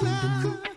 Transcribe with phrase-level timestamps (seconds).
[0.00, 0.67] You're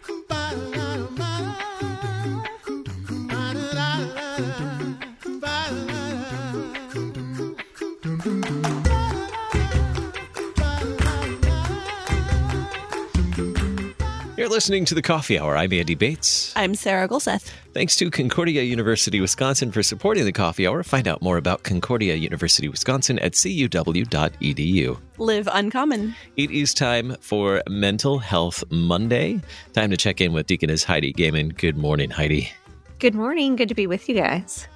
[14.51, 15.55] listening to the Coffee Hour.
[15.55, 16.51] I'm Andy Bates.
[16.57, 17.53] I'm Sarah Gulseth.
[17.73, 20.83] Thanks to Concordia University Wisconsin for supporting the Coffee Hour.
[20.83, 24.99] Find out more about Concordia University Wisconsin at cuw.edu.
[25.17, 26.13] Live uncommon.
[26.35, 29.39] It is time for Mental Health Monday.
[29.71, 31.49] Time to check in with Deaconess Heidi Goehmann.
[31.49, 32.51] Good morning, Heidi.
[32.99, 33.55] Good morning.
[33.55, 34.67] Good to be with you guys.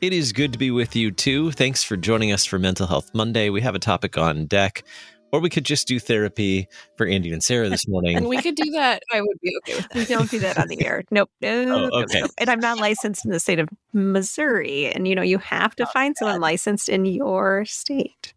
[0.00, 1.50] It is good to be with you too.
[1.52, 3.48] Thanks for joining us for Mental Health Monday.
[3.48, 4.84] We have a topic on deck
[5.34, 8.16] or we could just do therapy for Andy and Sarah this morning.
[8.16, 9.02] and we could do that.
[9.12, 9.96] I would be okay with that.
[9.96, 11.02] We don't do that on the air.
[11.10, 11.28] Nope.
[11.40, 12.20] No, oh, okay.
[12.20, 12.30] Nope.
[12.38, 14.86] And I'm not licensed in the state of Missouri.
[14.86, 18.33] And, you know, you have to oh, find someone licensed in your state.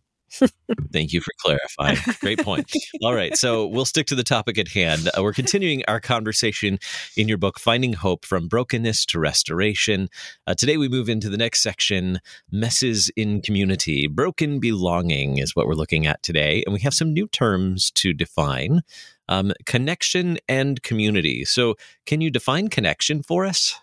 [0.92, 1.98] Thank you for clarifying.
[2.20, 2.72] Great point.
[3.02, 3.36] All right.
[3.38, 5.10] So we'll stick to the topic at hand.
[5.10, 6.80] Uh, we're continuing our conversation
[7.16, 10.10] in your book, Finding Hope from Brokenness to Restoration.
[10.46, 12.20] Uh, today we move into the next section
[12.52, 14.08] Messes in Community.
[14.08, 16.64] Broken belonging is what we're looking at today.
[16.66, 18.82] And we have some new terms to define
[19.30, 21.46] um, connection and community.
[21.46, 23.80] So, can you define connection for us?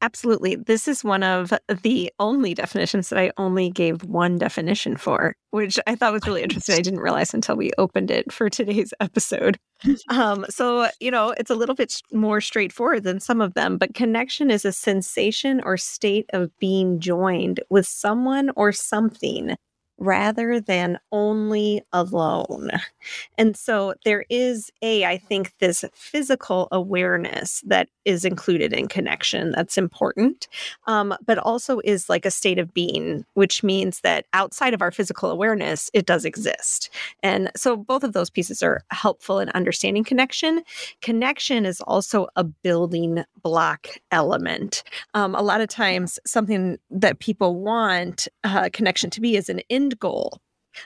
[0.00, 0.54] Absolutely.
[0.54, 5.78] This is one of the only definitions that I only gave one definition for, which
[5.86, 6.76] I thought was really interesting.
[6.76, 9.58] I didn't realize until we opened it for today's episode.
[10.08, 13.94] Um, so, you know, it's a little bit more straightforward than some of them, but
[13.94, 19.56] connection is a sensation or state of being joined with someone or something
[19.98, 22.70] rather than only alone.
[23.36, 29.52] And so there is a, I think, this physical awareness that is included in connection
[29.52, 30.48] that's important,
[30.86, 34.90] um, but also is like a state of being, which means that outside of our
[34.90, 36.90] physical awareness, it does exist.
[37.22, 40.62] And so both of those pieces are helpful in understanding connection.
[41.02, 44.82] Connection is also a building block element.
[45.14, 49.60] Um, a lot of times, something that people want uh, connection to be is an
[49.68, 50.40] in end goal.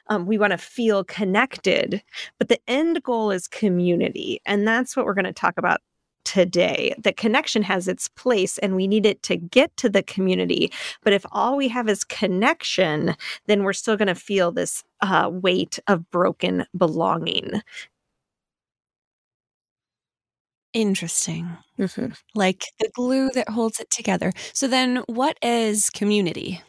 [0.08, 2.02] Um, we want to feel connected,
[2.38, 4.40] but the end goal is community.
[4.46, 5.80] And that's what we're going to talk about
[6.24, 6.94] today.
[7.02, 10.72] The connection has its place and we need it to get to the community.
[11.02, 15.28] But if all we have is connection, then we're still going to feel this uh,
[15.32, 17.60] weight of broken belonging.
[20.72, 21.50] Interesting.
[21.78, 22.12] Mm-hmm.
[22.34, 24.32] Like the glue that holds it together.
[24.54, 26.62] So then, what is community?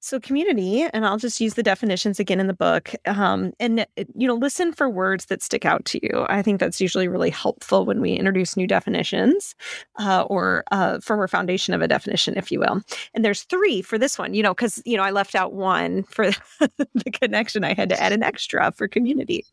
[0.00, 2.94] So, community, and I'll just use the definitions again in the book.
[3.06, 6.24] Um, and, you know, listen for words that stick out to you.
[6.28, 9.56] I think that's usually really helpful when we introduce new definitions
[9.98, 12.80] uh, or uh, firmer foundation of a definition, if you will.
[13.12, 16.04] And there's three for this one, you know, because, you know, I left out one
[16.04, 16.26] for
[16.60, 17.64] the connection.
[17.64, 19.44] I had to add an extra for community.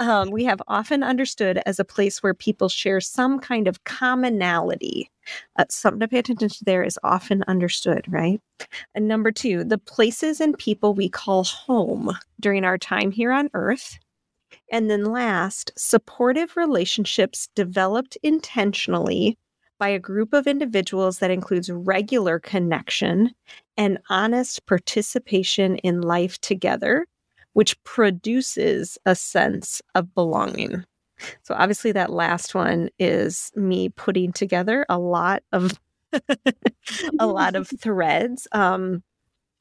[0.00, 5.10] Um, we have often understood as a place where people share some kind of commonality.
[5.56, 8.40] Uh, something to pay attention to there is often understood, right?
[8.94, 12.10] And number two, the places and people we call home
[12.40, 13.98] during our time here on earth.
[14.70, 19.38] And then last, supportive relationships developed intentionally
[19.78, 23.30] by a group of individuals that includes regular connection
[23.76, 27.06] and honest participation in life together
[27.54, 30.84] which produces a sense of belonging.
[31.42, 35.72] So obviously that last one is me putting together a lot of
[37.18, 38.46] a lot of threads.
[38.52, 39.02] Um,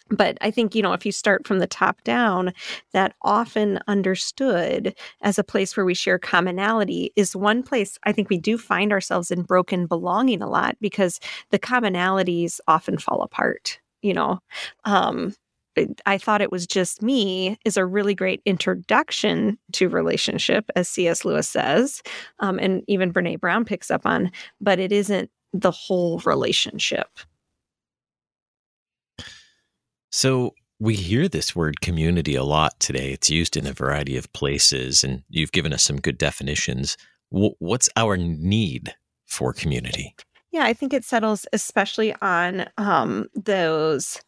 [0.10, 2.54] but I think, you know, if you start from the top down,
[2.92, 8.30] that often understood as a place where we share commonality is one place I think
[8.30, 11.20] we do find ourselves in broken belonging a lot because
[11.52, 14.40] the commonalities often fall apart, you know.
[14.84, 15.34] Um,
[16.06, 21.26] I thought it was just me is a really great introduction to relationship, as C.S.
[21.26, 22.02] Lewis says,
[22.40, 27.08] um, and even Brene Brown picks up on, but it isn't the whole relationship.
[30.12, 33.12] So we hear this word community a lot today.
[33.12, 36.98] It's used in a variety of places, and you've given us some good definitions.
[37.30, 38.94] what's our need
[39.26, 40.16] for community?
[40.52, 44.22] Yeah, I think it settles especially on um, those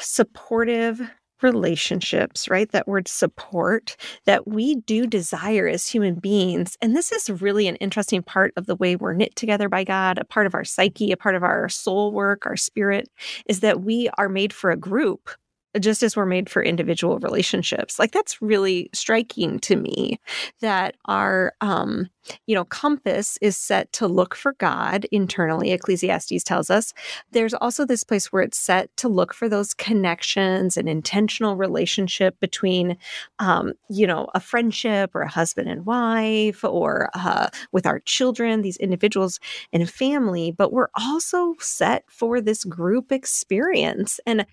[0.00, 1.00] supportive
[1.42, 2.70] relationships, right?
[2.72, 6.76] That word support that we do desire as human beings.
[6.80, 10.18] And this is really an interesting part of the way we're knit together by God,
[10.18, 13.08] a part of our psyche, a part of our soul work, our spirit,
[13.46, 15.30] is that we are made for a group
[15.78, 17.98] just as we're made for individual relationships.
[17.98, 20.18] Like that's really striking to me
[20.60, 22.08] that our um
[22.46, 26.92] you know, compass is set to look for God internally, Ecclesiastes tells us.
[27.32, 32.38] There's also this place where it's set to look for those connections and intentional relationship
[32.40, 32.96] between,
[33.38, 38.62] um, you know, a friendship or a husband and wife or uh, with our children,
[38.62, 39.38] these individuals
[39.72, 40.50] and family.
[40.50, 44.18] But we're also set for this group experience.
[44.26, 44.46] And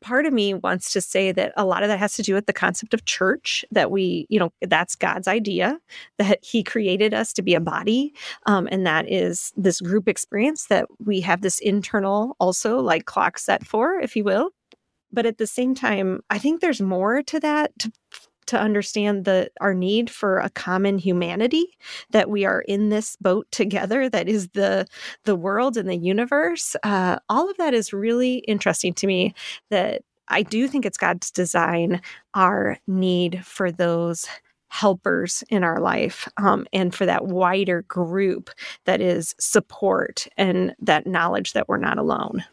[0.00, 2.46] part of me wants to say that a lot of that has to do with
[2.46, 5.78] the concept of church, that we, you know, that's God's idea,
[6.18, 8.14] that He created us to be a body.
[8.46, 13.38] Um, and that is this group experience that we have this internal, also like clock
[13.38, 14.50] set for, if you will.
[15.12, 17.92] But at the same time, I think there's more to that to
[18.46, 21.66] to understand the our need for a common humanity
[22.10, 24.86] that we are in this boat together that is the
[25.24, 29.34] the world and the universe uh, all of that is really interesting to me
[29.70, 32.00] that i do think it's god's design
[32.34, 34.26] our need for those
[34.68, 38.50] helpers in our life um, and for that wider group
[38.86, 42.44] that is support and that knowledge that we're not alone.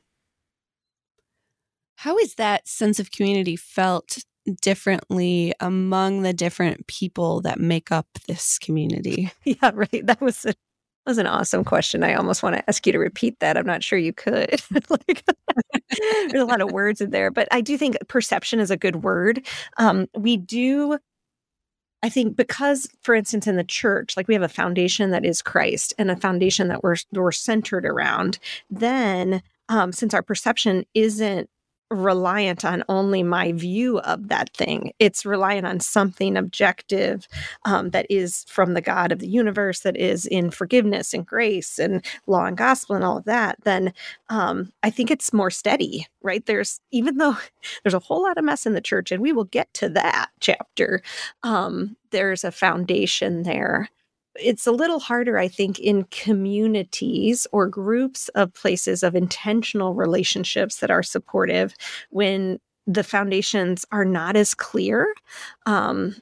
[1.95, 4.17] How is that sense of community felt
[4.61, 9.31] differently among the different people that make up this community?
[9.45, 10.05] Yeah, right.
[10.05, 10.49] That was a
[11.05, 12.03] that was an awesome question.
[12.03, 13.57] I almost want to ask you to repeat that.
[13.57, 14.61] I'm not sure you could.
[14.89, 15.23] like,
[16.29, 18.97] there's a lot of words in there, but I do think perception is a good
[18.97, 19.43] word.
[19.77, 20.99] Um, we do
[22.03, 25.41] I think because, for instance, in the church, like we have a foundation that is
[25.41, 28.39] Christ and a foundation that we're we're centered around,
[28.69, 31.49] then um, since our perception isn't
[31.91, 34.93] reliant on only my view of that thing.
[34.97, 37.27] It's reliant on something objective
[37.65, 41.77] um, that is from the God of the universe, that is in forgiveness and grace
[41.77, 43.57] and law and gospel and all of that.
[43.63, 43.93] Then
[44.29, 46.45] um, I think it's more steady, right?
[46.45, 47.37] There's even though
[47.83, 50.29] there's a whole lot of mess in the church, and we will get to that
[50.39, 51.01] chapter.
[51.43, 53.89] Um, there's a foundation there
[54.35, 60.77] it's a little harder, I think, in communities or groups of places of intentional relationships
[60.77, 61.73] that are supportive
[62.09, 65.13] when the foundations are not as clear.
[65.65, 66.15] Um,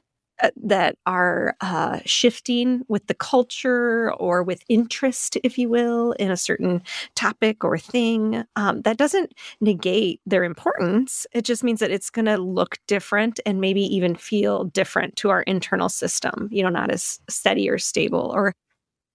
[0.56, 6.36] that are uh, shifting with the culture or with interest, if you will, in a
[6.36, 6.82] certain
[7.14, 8.44] topic or thing.
[8.56, 11.26] Um, that doesn't negate their importance.
[11.32, 15.30] It just means that it's going to look different and maybe even feel different to
[15.30, 18.54] our internal system, you know, not as steady or stable or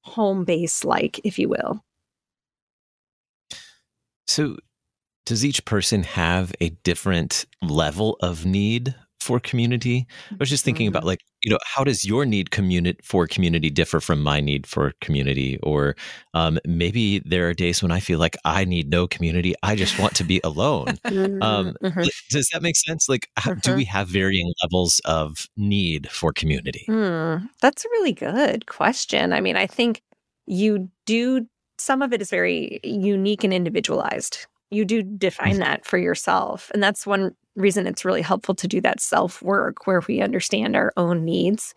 [0.02, 1.84] home base like, if you will.
[4.28, 4.58] So,
[5.26, 8.94] does each person have a different level of need
[9.26, 10.06] for community.
[10.32, 11.08] I was just thinking about mm-hmm.
[11.08, 14.94] like, you know, how does your need community for community differ from my need for
[15.02, 15.58] community?
[15.64, 15.96] Or
[16.36, 19.56] um, maybe there are days when I feel like I need no community.
[19.64, 21.00] I just want to be alone.
[21.16, 22.02] Mm-hmm, um, mm-hmm.
[22.30, 23.08] Does that make sense?
[23.08, 26.86] Like, how, do we have varying levels of need for community?
[26.90, 29.32] Mm, that's a really good question.
[29.32, 30.02] I mean, I think
[30.46, 35.98] you do, some of it is very unique and individualized you do define that for
[35.98, 40.22] yourself and that's one reason it's really helpful to do that self work where we
[40.22, 41.74] understand our own needs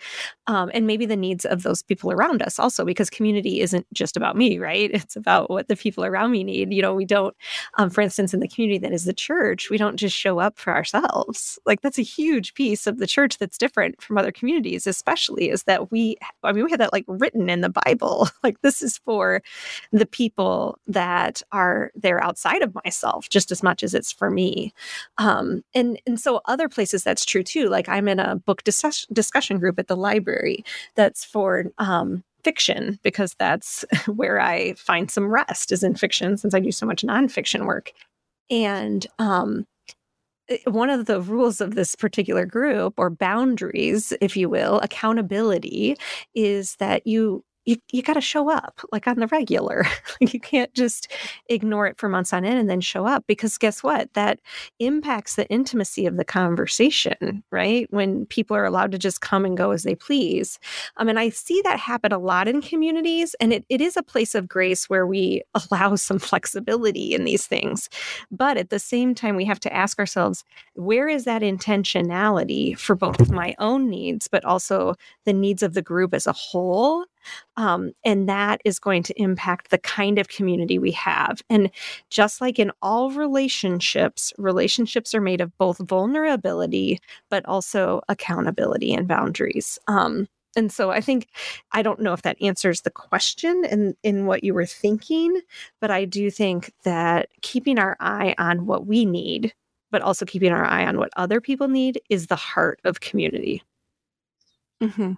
[0.46, 4.16] um, and maybe the needs of those people around us also because community isn't just
[4.16, 4.90] about me right?
[4.92, 6.72] It's about what the people around me need.
[6.72, 7.36] You know we don't
[7.78, 10.58] um, for instance in the community that is the church we don't just show up
[10.58, 11.58] for ourselves.
[11.66, 15.64] Like that's a huge piece of the church that's different from other communities especially is
[15.64, 18.28] that we i mean we have that like written in the bible.
[18.44, 19.42] Like this is for
[19.92, 24.72] the people that are there outside of myself just as much as it's for me.
[25.19, 29.06] Um, and and so other places that's true too like i'm in a book dis-
[29.12, 30.64] discussion group at the library
[30.94, 36.54] that's for um, fiction because that's where i find some rest is in fiction since
[36.54, 37.92] i do so much nonfiction work.
[38.50, 39.66] And um,
[40.49, 45.97] eh, one of the rules of this particular group or boundaries if you will accountability
[46.35, 49.84] is that you you, you got to show up like on the regular.
[50.20, 51.12] you can't just
[51.50, 54.10] ignore it for months on end and then show up because guess what?
[54.14, 54.40] That
[54.78, 57.87] impacts the intimacy of the conversation, right?
[57.92, 60.58] When people are allowed to just come and go as they please.
[60.96, 63.37] Um, and I see that happen a lot in communities.
[63.38, 67.46] And it, it is a place of grace where we allow some flexibility in these
[67.46, 67.90] things.
[68.30, 72.96] But at the same time, we have to ask ourselves where is that intentionality for
[72.96, 74.94] both my own needs, but also
[75.26, 77.04] the needs of the group as a whole?
[77.56, 81.42] Um, and that is going to impact the kind of community we have.
[81.50, 81.70] And
[82.10, 86.98] just like in all relationships, relationships are made of both vulnerability,
[87.30, 89.78] but also accountability and boundaries.
[89.88, 91.28] Um, and so I think
[91.72, 95.40] I don't know if that answers the question in in what you were thinking,
[95.80, 99.52] but I do think that keeping our eye on what we need
[99.90, 103.62] but also keeping our eye on what other people need is the heart of community.
[104.82, 105.14] Mm-hmm.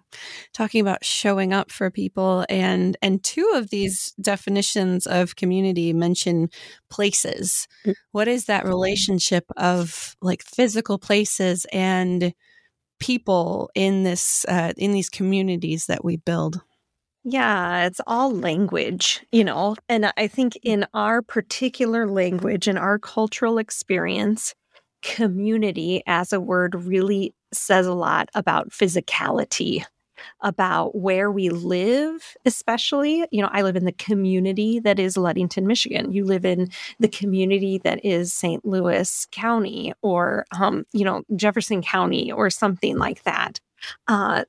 [0.54, 6.48] Talking about showing up for people, and and two of these definitions of community mention
[6.88, 7.68] places.
[7.82, 7.92] Mm-hmm.
[8.12, 12.32] What is that relationship of like physical places and
[13.00, 16.62] people in this uh, in these communities that we build?
[17.22, 19.76] Yeah, it's all language, you know.
[19.88, 20.60] And I think mm.
[20.62, 24.54] in our particular language and our cultural experience,
[25.02, 29.84] community as a word really says a lot about physicality,
[30.42, 33.24] about where we live, especially.
[33.30, 36.12] You know, I live in the community that is Ludington, Michigan.
[36.12, 38.64] You live in the community that is St.
[38.64, 43.60] Louis County or, um, you know, Jefferson County or something like that.
[44.08, 44.44] Uh,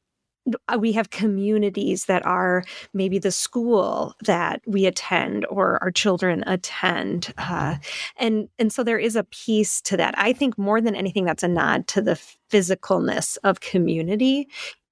[0.79, 7.33] we have communities that are maybe the school that we attend or our children attend
[7.37, 7.75] uh,
[8.17, 10.15] and and so there is a piece to that.
[10.17, 12.19] I think more than anything that's a nod to the
[12.51, 14.47] physicalness of community.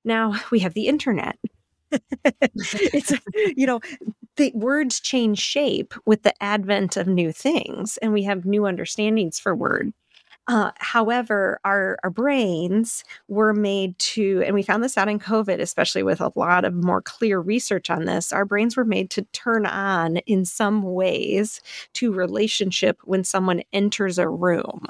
[0.06, 1.38] Now we have the internet.
[2.53, 3.12] It's
[3.58, 3.79] you know
[4.36, 9.39] the words change shape with the advent of new things and we have new understandings
[9.39, 9.91] for word
[10.50, 15.62] uh, however, our, our brains were made to, and we found this out in COVID,
[15.62, 19.22] especially with a lot of more clear research on this, our brains were made to
[19.32, 21.62] turn on in some ways
[21.94, 24.88] to relationship when someone enters a room.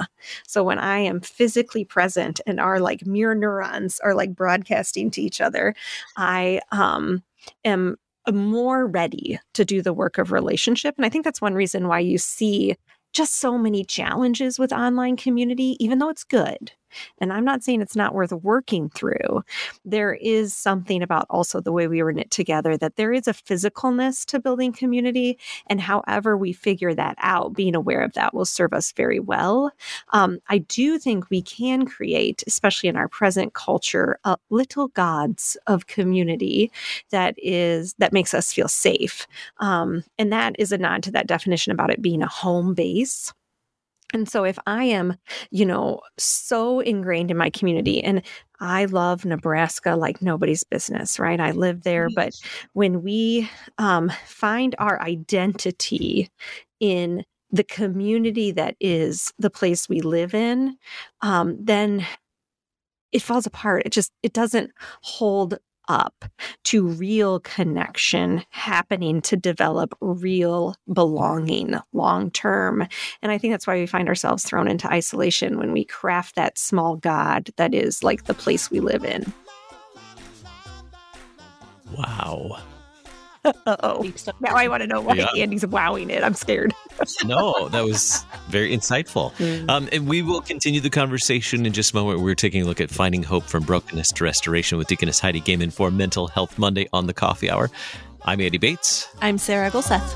[0.47, 5.21] So when I am physically present and our like mirror neurons are like broadcasting to
[5.21, 5.75] each other,
[6.15, 7.21] I um,
[7.65, 7.97] am
[8.31, 10.95] more ready to do the work of relationship.
[10.95, 12.77] And I think that's one reason why you see
[13.13, 16.73] just so many challenges with online community, even though it's good.
[17.19, 19.43] And I'm not saying it's not worth working through.
[19.85, 23.33] There is something about also the way we were knit together that there is a
[23.33, 25.37] physicalness to building community.
[25.67, 29.71] And however we figure that out, being aware of that will serve us very well.
[30.11, 35.57] Um, I do think we can create, especially in our present culture, uh, little gods
[35.67, 36.71] of community
[37.11, 39.27] that is that makes us feel safe.
[39.59, 43.33] Um, and that is a nod to that definition about it being a home base.
[44.13, 45.15] And so if I am,
[45.51, 48.23] you know, so ingrained in my community and
[48.59, 51.39] I love Nebraska like nobody's business, right?
[51.39, 52.33] I live there, but
[52.73, 56.29] when we um, find our identity
[56.79, 60.77] in the community that is the place we live in,
[61.21, 62.05] um, then
[63.11, 63.83] it falls apart.
[63.85, 65.57] It just it doesn't hold
[65.89, 66.25] up
[66.63, 72.87] to real connection happening to develop real belonging long term.
[73.21, 76.57] And I think that's why we find ourselves thrown into isolation when we craft that
[76.57, 79.33] small God that is like the place we live in.
[81.97, 82.59] Wow
[83.65, 84.11] oh.
[84.39, 85.27] Now I want to know why yeah.
[85.37, 86.23] Andy's wowing it.
[86.23, 86.73] I'm scared.
[87.25, 89.33] no, that was very insightful.
[89.33, 89.69] Mm.
[89.69, 92.21] Um, and we will continue the conversation in just a moment.
[92.21, 95.71] We're taking a look at finding hope from brokenness to restoration with Deaconess Heidi Goehmann
[95.71, 97.69] for Mental Health Monday on the Coffee Hour.
[98.23, 99.07] I'm Andy Bates.
[99.21, 100.15] I'm Sarah Gulseth.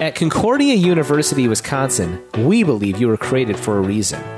[0.00, 4.37] At Concordia University, Wisconsin, we believe you were created for a reason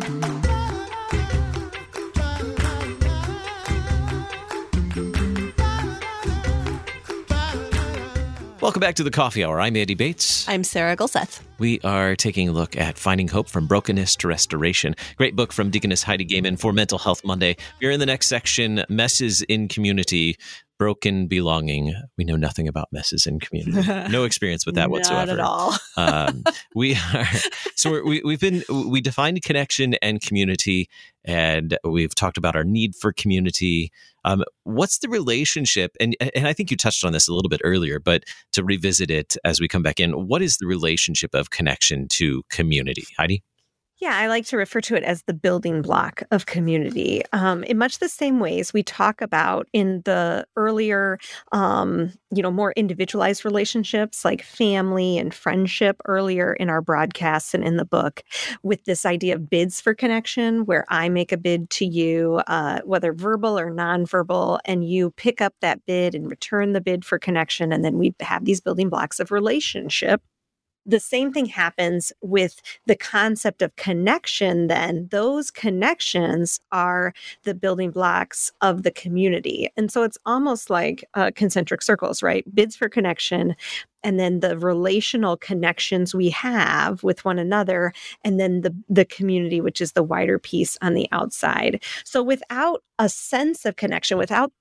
[8.61, 9.59] Welcome back to the Coffee Hour.
[9.59, 10.47] I'm Andy Bates.
[10.47, 11.39] I'm Sarah Gulseth.
[11.57, 14.95] We are taking a look at Finding Hope from Brokenness to Restoration.
[15.15, 17.57] Great book from Deaconess Heidi Goehmann for Mental Health Monday.
[17.81, 20.37] We're in the next section, Messes in Community,
[20.81, 21.93] Broken Belonging.
[22.17, 23.87] We know nothing about messes in community.
[24.09, 25.35] No experience with that whatsoever.
[25.35, 25.77] Not at all.
[25.95, 27.27] um, we are,
[27.75, 30.89] so we we've been, we defined connection and community,
[31.23, 33.91] and we've talked about our need for community.
[34.25, 35.95] Um, what's the relationship?
[35.99, 38.23] And and I think you touched on this a little bit earlier, but
[38.53, 42.41] to revisit it as we come back in, what is the relationship of connection to
[42.49, 43.43] community, Heidi?
[44.01, 47.21] Yeah, I like to refer to it as the building block of community.
[47.33, 51.19] Um, in much the same ways we talk about in the earlier,
[51.51, 57.63] um, you know, more individualized relationships like family and friendship earlier in our broadcasts and
[57.63, 58.23] in the book,
[58.63, 62.79] with this idea of bids for connection, where I make a bid to you, uh,
[62.83, 67.19] whether verbal or nonverbal, and you pick up that bid and return the bid for
[67.19, 67.71] connection.
[67.71, 70.23] And then we have these building blocks of relationship
[70.85, 75.07] the same thing happens with the concept of connection then.
[75.11, 79.69] Those connections are the building blocks of the community.
[79.77, 82.43] And so it's almost like uh, concentric circles right?
[82.53, 83.55] Bids for connection
[84.03, 87.93] and then the relational connections we have with one another
[88.23, 91.83] and then the the community which is the wider piece on the outside.
[92.03, 94.51] So without a sense of connection without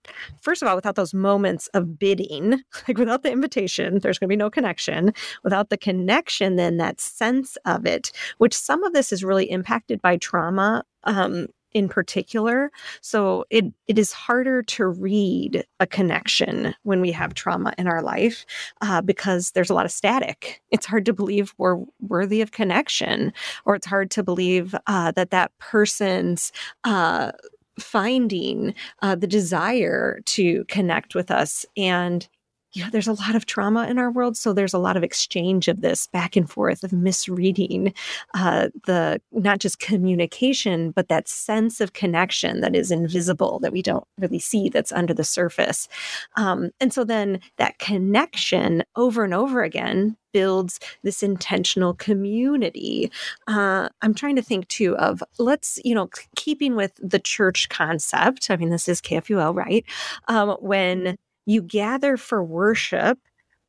[0.41, 4.33] first of all without those moments of bidding like without the invitation there's going to
[4.33, 5.13] be no connection.
[5.45, 10.01] Without the connection then that sense of it which some of this is really impacted
[10.01, 12.71] by trauma um, in particular.
[13.01, 18.03] So it it is harder to read a connection when we have trauma in our
[18.03, 18.45] life
[18.81, 20.63] uh, because there's a lot of static.
[20.71, 23.33] It's hard to believe we're worthy of connection,
[23.65, 26.53] or it's hard to believe uh, that that person's
[26.85, 27.33] uh,
[27.79, 32.29] finding uh, the desire to connect with us and
[32.73, 34.37] you know, there's a lot of trauma in our world.
[34.37, 37.93] So there's a lot of exchange of this back and forth of misreading
[38.35, 43.83] uh, the not just communication, but that sense of connection that is invisible that we
[43.83, 45.89] don't really see that's under the surface.
[46.37, 53.11] Um, and so then that connection over and over again builds this intentional community.
[53.49, 58.49] Uh, I'm trying to think too of let's, you know, keeping with the church concept.
[58.49, 59.85] I mean, this is KFUO, right?
[60.29, 61.17] Um, when
[61.51, 63.19] you gather for worship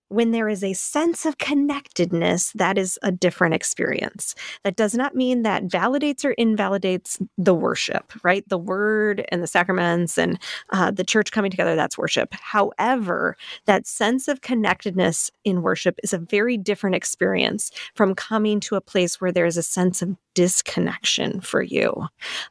[0.09, 4.35] when there is a sense of connectedness, that is a different experience.
[4.65, 8.43] That does not mean that validates or invalidates the worship, right?
[8.50, 10.38] The word and the sacraments and
[10.73, 12.33] uh, the church coming together, that's worship.
[12.33, 18.75] However, that sense of connectedness in worship is a very different experience from coming to
[18.75, 22.07] a place where there's a sense of disconnection for you.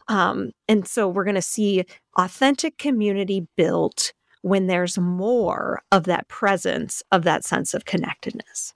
[0.09, 1.85] Um, and so we're going to see
[2.17, 8.75] authentic community built when there's more of that presence of that sense of connectedness.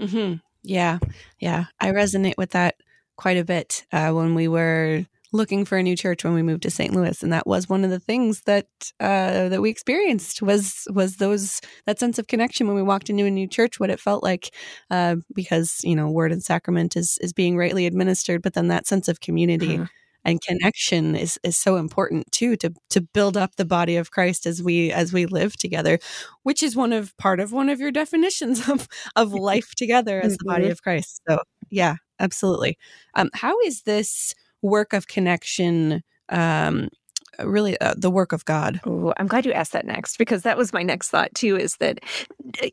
[0.00, 0.36] Mm-hmm.
[0.62, 0.98] Yeah.
[1.38, 1.66] Yeah.
[1.78, 2.76] I resonate with that
[3.16, 6.62] quite a bit uh, when we were looking for a new church when we moved
[6.62, 6.92] to St.
[6.92, 8.66] Louis, and that was one of the things that
[8.98, 13.24] uh, that we experienced was was those that sense of connection when we walked into
[13.24, 14.52] a new church, what it felt like,
[14.90, 18.86] uh, because you know, word and sacrament is is being rightly administered, but then that
[18.86, 19.74] sense of community.
[19.74, 19.84] Mm-hmm
[20.24, 24.46] and connection is is so important too to to build up the body of Christ
[24.46, 25.98] as we as we live together
[26.42, 30.36] which is one of part of one of your definitions of of life together as
[30.36, 30.72] the body mm-hmm.
[30.72, 31.38] of Christ so
[31.70, 32.78] yeah absolutely
[33.14, 36.88] um how is this work of connection um
[37.44, 38.80] really uh, the work of God.
[39.16, 42.00] I'm glad you asked that next because that was my next thought too is that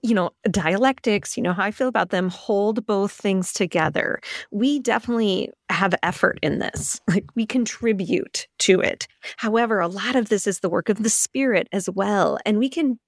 [0.01, 4.19] you know dialectics, you know how I feel about them hold both things together.
[4.51, 7.01] We definitely have effort in this.
[7.17, 9.07] Like we contribute to it.
[9.37, 12.69] However, a lot of this is the work of the spirit as well and we
[12.69, 12.99] can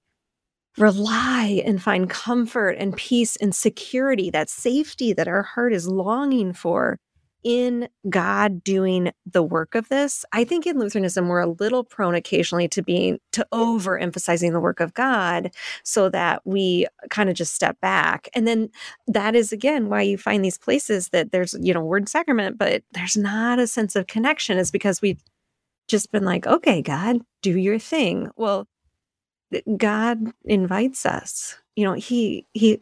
[0.78, 6.52] rely and find comfort and peace and security, that safety that our heart is longing
[6.52, 6.98] for
[7.42, 10.24] in God doing the work of this.
[10.32, 14.80] I think in Lutheranism, we're a little prone occasionally to being to overemphasizing the work
[14.80, 18.28] of God so that we kind of just step back.
[18.34, 18.70] And then
[19.06, 22.82] that is again why you find these places that there's, you know, word sacrament, but
[22.92, 25.22] there's not a sense of connection, is because we've
[25.88, 28.30] just been like, okay, God, do your thing.
[28.36, 28.68] Well,
[29.76, 31.56] God invites us.
[31.76, 32.80] You know, he he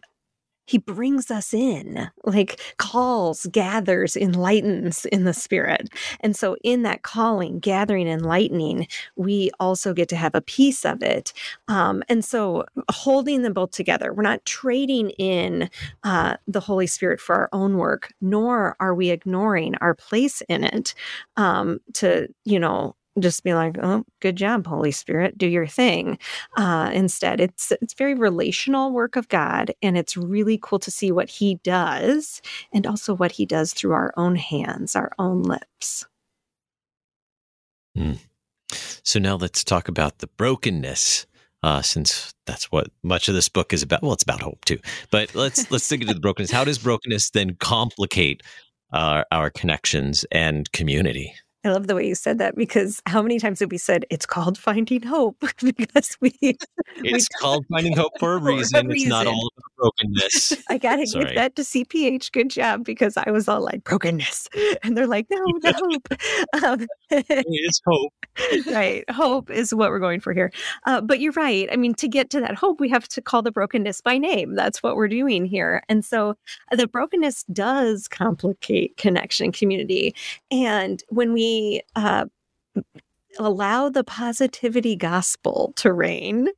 [0.68, 5.88] he brings us in, like calls, gathers, enlightens in the spirit.
[6.20, 11.02] And so, in that calling, gathering, enlightening, we also get to have a piece of
[11.02, 11.32] it.
[11.68, 15.70] Um, and so, holding them both together, we're not trading in
[16.04, 20.64] uh, the Holy Spirit for our own work, nor are we ignoring our place in
[20.64, 20.94] it
[21.38, 26.18] um, to, you know, just be like, "Oh, good job, Holy Spirit, do your thing."
[26.56, 31.12] Uh, instead, it's it's very relational work of God, and it's really cool to see
[31.12, 36.06] what He does, and also what He does through our own hands, our own lips.
[37.96, 38.18] Mm.
[39.02, 41.26] So now let's talk about the brokenness,
[41.62, 44.02] uh, since that's what much of this book is about.
[44.02, 44.78] Well, it's about hope too,
[45.10, 46.50] but let's let's dig into the brokenness.
[46.50, 48.42] How does brokenness then complicate
[48.92, 51.34] our, our connections and community?
[51.64, 54.24] I love the way you said that because how many times have we said it's
[54.24, 55.42] called finding hope?
[55.76, 56.64] because we it's
[57.02, 58.68] we, called finding hope for a reason.
[58.68, 58.92] For a reason.
[58.92, 60.62] It's not all brokenness.
[60.68, 62.30] I gotta give that to CPH.
[62.30, 64.48] Good job because I was all like brokenness,
[64.82, 66.64] and they're like, no, the hope.
[66.64, 68.12] Um, it's hope.
[68.72, 70.52] right, hope is what we're going for here.
[70.86, 71.68] Uh, but you're right.
[71.72, 74.54] I mean, to get to that hope, we have to call the brokenness by name.
[74.54, 76.36] That's what we're doing here, and so
[76.70, 80.14] uh, the brokenness does complicate connection, community,
[80.50, 81.47] and when we
[81.94, 82.26] uh,
[83.38, 86.48] allow the positivity gospel to reign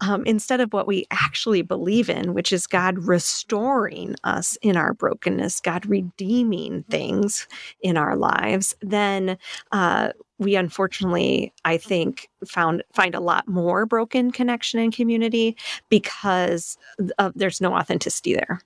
[0.00, 4.94] um, instead of what we actually believe in, which is God restoring us in our
[4.94, 7.46] brokenness, God redeeming things
[7.82, 9.36] in our lives, then
[9.72, 15.56] uh, we unfortunately, I think, found find a lot more broken connection and community
[15.90, 16.78] because
[17.18, 18.62] of, there's no authenticity there.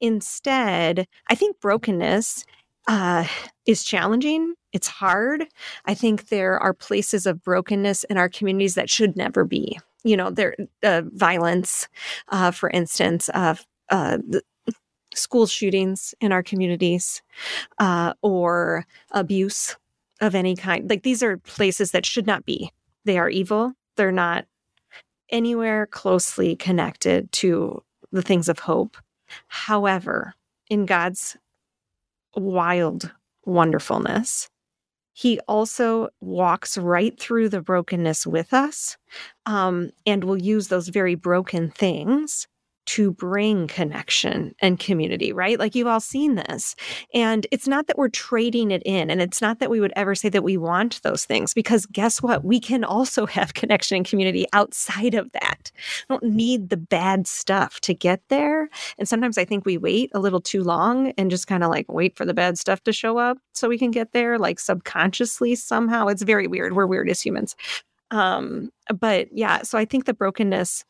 [0.00, 2.46] Instead, I think brokenness
[2.90, 3.24] uh,
[3.66, 4.54] is challenging.
[4.72, 5.46] It's hard.
[5.84, 9.78] I think there are places of brokenness in our communities that should never be.
[10.02, 11.86] You know, there uh, violence,
[12.30, 14.18] uh, for instance, of uh,
[15.14, 17.22] school shootings in our communities,
[17.78, 19.76] uh, or abuse
[20.20, 20.90] of any kind.
[20.90, 22.72] Like these are places that should not be.
[23.04, 23.72] They are evil.
[23.96, 24.46] They're not
[25.28, 28.96] anywhere closely connected to the things of hope.
[29.46, 30.34] However,
[30.68, 31.36] in God's
[32.36, 33.12] wild
[33.44, 34.48] wonderfulness,
[35.12, 38.96] He also walks right through the brokenness with us
[39.46, 42.46] um, and will use those very broken things
[42.90, 45.60] to bring connection and community, right?
[45.60, 46.74] Like you've all seen this.
[47.14, 50.16] And it's not that we're trading it in, and it's not that we would ever
[50.16, 52.44] say that we want those things, because guess what?
[52.44, 55.70] We can also have connection and community outside of that.
[56.08, 58.68] We don't need the bad stuff to get there.
[58.98, 61.92] And sometimes I think we wait a little too long and just kind of like
[61.92, 65.54] wait for the bad stuff to show up so we can get there, like subconsciously
[65.54, 66.08] somehow.
[66.08, 66.74] It's very weird.
[66.74, 67.54] We're weird as humans.
[68.10, 70.84] Um, but yeah, so I think the brokenness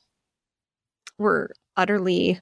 [1.20, 2.40] we're utterly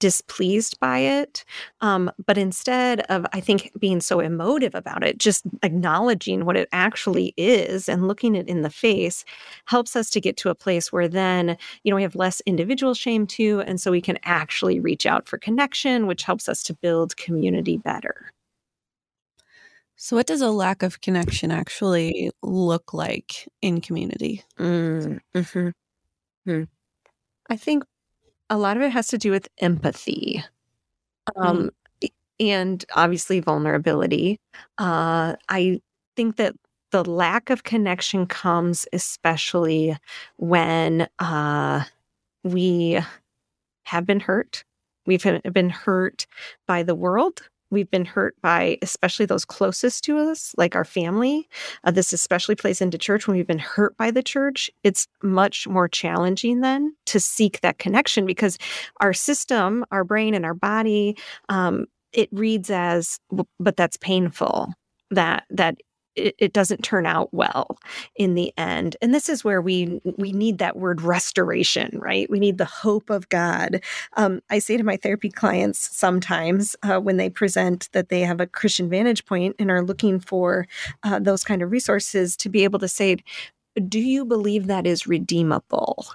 [0.00, 1.44] displeased by it.
[1.82, 6.68] Um, but instead of, I think, being so emotive about it, just acknowledging what it
[6.72, 9.24] actually is and looking it in the face
[9.66, 12.94] helps us to get to a place where then, you know, we have less individual
[12.94, 13.62] shame too.
[13.66, 17.76] And so we can actually reach out for connection, which helps us to build community
[17.76, 18.32] better.
[19.96, 24.42] So, what does a lack of connection actually look like in community?
[24.58, 25.68] Mm, hmm
[26.46, 26.62] Hmm.
[27.50, 27.84] I think
[28.50, 30.44] a lot of it has to do with empathy
[31.36, 31.70] um,
[32.02, 32.10] mm.
[32.38, 34.38] and obviously vulnerability.
[34.76, 35.80] Uh, I
[36.16, 36.54] think that
[36.90, 39.96] the lack of connection comes especially
[40.36, 41.84] when uh,
[42.42, 43.00] we
[43.84, 44.64] have been hurt.
[45.06, 46.26] We've been hurt
[46.66, 51.48] by the world we've been hurt by especially those closest to us like our family
[51.84, 53.26] uh, this especially plays into church.
[53.26, 57.78] When we've been hurt by the church it's much more challenging then to seek that
[57.78, 58.58] connection because
[59.00, 61.16] our system our brain and our body
[61.48, 63.18] um, it reads as
[63.58, 64.72] but that's painful.
[65.10, 65.76] That that
[66.16, 67.78] it, it, doesn't turn out well
[68.16, 68.96] in the end.
[69.00, 72.28] And this is where we we need that word restoration right?
[72.28, 73.82] We need the hope of god.
[74.16, 78.40] Um, i say to my therapy clients sometimes uh, when they present that they have
[78.40, 80.66] a christian vantage point and are looking for
[81.02, 83.18] uh, those kind of resources to be able to say
[83.88, 86.06] do you believe that is redeemable?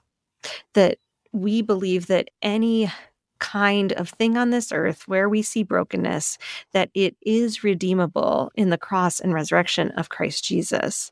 [0.74, 0.98] That
[1.32, 2.92] we believe that any
[3.40, 6.38] kind of thing on this earth where we see brokenness,
[6.74, 11.12] that it is redeemable in the cross and resurrection of Christ Jesus.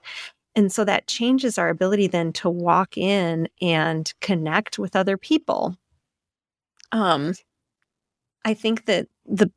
[0.56, 5.76] And so that changes our ability then to walk in and connect with other people.
[6.92, 7.34] Um,
[8.46, 9.52] I think that the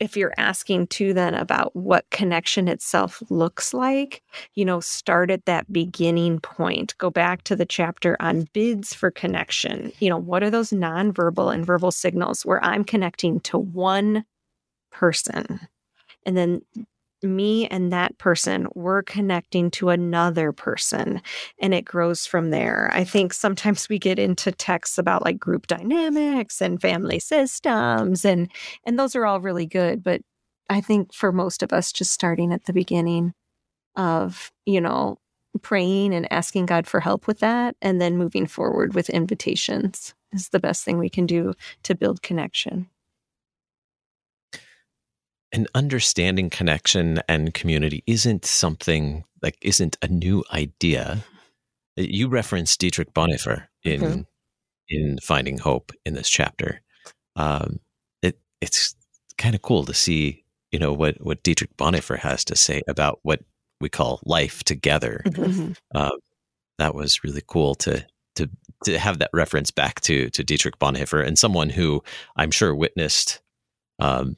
[0.00, 4.22] if you're asking too then about what connection itself looks like,
[4.54, 6.96] you know, start at that beginning point.
[6.98, 9.92] Go back to the chapter on bids for connection.
[10.00, 14.24] You know, what are those nonverbal and verbal signals where I'm connecting to one
[14.90, 15.60] person?
[16.24, 16.62] And then
[17.22, 21.20] me and that person we're connecting to another person
[21.58, 22.90] and it grows from there.
[22.92, 28.50] I think sometimes we get into texts about like group dynamics and family systems and
[28.84, 30.20] and those are all really good but
[30.68, 33.32] i think for most of us just starting at the beginning
[33.96, 35.18] of you know
[35.62, 40.48] praying and asking god for help with that and then moving forward with invitations is
[40.50, 41.52] the best thing we can do
[41.82, 42.88] to build connection
[45.52, 51.24] and understanding connection and community isn't something like isn't a new idea.
[51.96, 54.20] You referenced Dietrich Bonhoeffer in mm-hmm.
[54.88, 56.80] in Finding Hope in this chapter.
[57.36, 57.80] Um,
[58.22, 58.94] it it's
[59.38, 63.18] kind of cool to see you know what what Dietrich Bonhoeffer has to say about
[63.22, 63.40] what
[63.80, 65.22] we call life together.
[65.26, 65.72] Mm-hmm.
[65.94, 66.10] Uh,
[66.78, 68.48] that was really cool to to
[68.84, 72.02] to have that reference back to to Dietrich Bonhoeffer and someone who
[72.36, 73.40] I'm sure witnessed
[73.98, 74.36] um,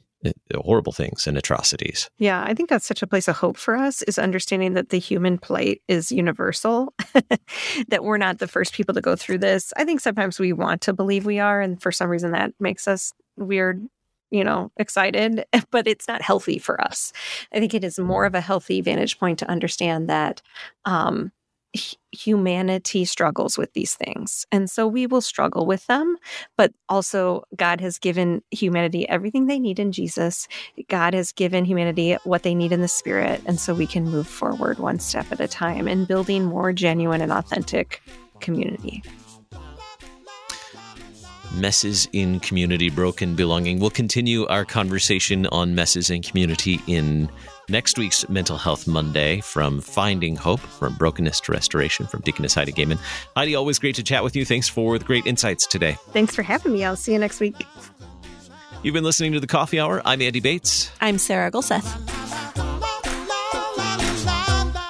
[0.55, 2.09] horrible things and atrocities.
[2.17, 4.99] Yeah, I think that's such a place of hope for us is understanding that the
[4.99, 6.93] human plight is universal,
[7.87, 9.73] that we're not the first people to go through this.
[9.77, 12.87] I think sometimes we want to believe we are, and for some reason that makes
[12.87, 13.85] us weird,
[14.31, 17.13] you know, excited, but it's not healthy for us.
[17.53, 20.41] I think it is more of a healthy vantage point to understand that
[20.85, 21.31] um,
[22.11, 24.45] humanity struggles with these things.
[24.51, 26.17] And so we will struggle with them,
[26.57, 30.47] but also God has given humanity everything they need in Jesus.
[30.87, 33.41] God has given humanity what they need in the spirit.
[33.45, 37.21] And so we can move forward one step at a time in building more genuine
[37.21, 38.01] and authentic
[38.39, 39.03] community
[41.55, 43.79] messes in community, broken belonging.
[43.79, 47.29] We'll continue our conversation on messes in community in
[47.69, 52.71] next week's Mental Health Monday from Finding Hope, from Brokenness to Restoration, from Deaconess Heidi
[52.71, 52.99] Goehmann.
[53.35, 54.45] Heidi, always great to chat with you.
[54.45, 55.97] Thanks for the great insights today.
[56.11, 56.83] Thanks for having me.
[56.83, 57.65] I'll see you next week.
[58.83, 60.01] You've been listening to The Coffee Hour.
[60.03, 60.91] I'm Andy Bates.
[60.99, 62.22] I'm Sarah Gulseth.